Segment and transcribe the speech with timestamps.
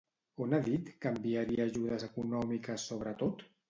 [0.45, 3.51] On ha dit que enviaria ajudes econòmiques sobretot?